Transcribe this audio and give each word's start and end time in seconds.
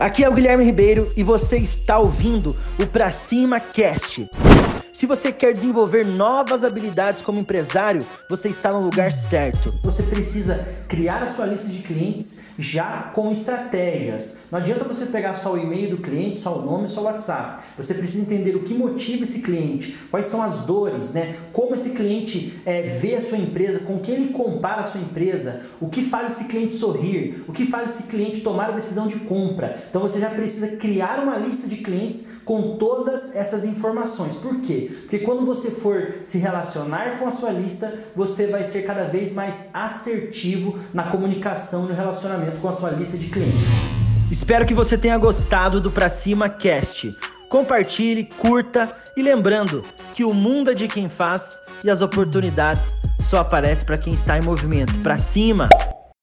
Aqui 0.00 0.24
é 0.24 0.28
o 0.30 0.32
Guilherme 0.32 0.64
Ribeiro 0.64 1.12
e 1.14 1.22
você 1.22 1.56
está 1.56 1.98
ouvindo 1.98 2.56
o 2.78 2.86
Pra 2.86 3.10
Cima 3.10 3.60
Cast. 3.60 4.26
Se 5.00 5.06
você 5.06 5.32
quer 5.32 5.54
desenvolver 5.54 6.04
novas 6.04 6.62
habilidades 6.62 7.22
como 7.22 7.40
empresário, 7.40 8.02
você 8.28 8.50
está 8.50 8.70
no 8.70 8.80
lugar 8.80 9.10
certo. 9.10 9.74
Você 9.82 10.02
precisa 10.02 10.58
criar 10.88 11.22
a 11.22 11.26
sua 11.26 11.46
lista 11.46 11.68
de 11.68 11.78
clientes 11.78 12.40
já 12.58 13.10
com 13.14 13.32
estratégias. 13.32 14.40
Não 14.50 14.58
adianta 14.58 14.84
você 14.84 15.06
pegar 15.06 15.32
só 15.32 15.54
o 15.54 15.58
e-mail 15.58 15.96
do 15.96 16.02
cliente, 16.02 16.36
só 16.36 16.58
o 16.58 16.62
nome, 16.62 16.86
só 16.86 17.00
o 17.00 17.04
WhatsApp. 17.04 17.64
Você 17.78 17.94
precisa 17.94 18.22
entender 18.22 18.54
o 18.54 18.62
que 18.62 18.74
motiva 18.74 19.22
esse 19.22 19.40
cliente, 19.40 19.96
quais 20.10 20.26
são 20.26 20.42
as 20.42 20.58
dores, 20.58 21.12
né? 21.14 21.36
Como 21.50 21.74
esse 21.74 21.90
cliente 21.90 22.60
é, 22.66 22.82
vê 22.82 23.14
a 23.14 23.22
sua 23.22 23.38
empresa, 23.38 23.78
com 23.78 23.98
quem 24.00 24.16
ele 24.16 24.32
compara 24.34 24.82
a 24.82 24.84
sua 24.84 25.00
empresa, 25.00 25.62
o 25.80 25.88
que 25.88 26.02
faz 26.02 26.32
esse 26.32 26.44
cliente 26.44 26.74
sorrir, 26.74 27.42
o 27.48 27.52
que 27.52 27.64
faz 27.64 27.88
esse 27.88 28.02
cliente 28.02 28.42
tomar 28.42 28.68
a 28.68 28.72
decisão 28.72 29.08
de 29.08 29.18
compra. 29.20 29.82
Então 29.88 30.02
você 30.02 30.20
já 30.20 30.28
precisa 30.28 30.76
criar 30.76 31.20
uma 31.22 31.36
lista 31.38 31.66
de 31.66 31.78
clientes 31.78 32.26
com 32.44 32.76
todas 32.76 33.34
essas 33.34 33.64
informações. 33.64 34.34
Por 34.34 34.60
quê? 34.60 34.89
Porque 35.00 35.20
quando 35.20 35.44
você 35.44 35.70
for 35.70 36.14
se 36.22 36.38
relacionar 36.38 37.18
com 37.18 37.26
a 37.26 37.30
sua 37.30 37.50
lista, 37.50 37.92
você 38.14 38.46
vai 38.46 38.64
ser 38.64 38.82
cada 38.82 39.04
vez 39.04 39.32
mais 39.32 39.70
assertivo 39.72 40.78
na 40.92 41.04
comunicação 41.04 41.84
e 41.84 41.88
no 41.88 41.94
relacionamento 41.94 42.60
com 42.60 42.68
a 42.68 42.72
sua 42.72 42.90
lista 42.90 43.16
de 43.16 43.26
clientes. 43.26 43.68
Espero 44.30 44.64
que 44.64 44.74
você 44.74 44.96
tenha 44.96 45.18
gostado 45.18 45.80
do 45.80 45.90
Pra 45.90 46.08
Cima 46.08 46.48
Cast. 46.48 47.10
Compartilhe, 47.48 48.24
curta 48.38 48.94
e 49.16 49.22
lembrando 49.22 49.82
que 50.12 50.24
o 50.24 50.32
mundo 50.32 50.70
é 50.70 50.74
de 50.74 50.86
quem 50.86 51.08
faz 51.08 51.58
e 51.84 51.90
as 51.90 52.00
oportunidades 52.00 52.98
só 53.28 53.38
aparecem 53.38 53.84
para 53.84 53.96
quem 53.96 54.14
está 54.14 54.38
em 54.38 54.42
movimento. 54.42 55.00
Pra 55.00 55.18
cima! 55.18 55.68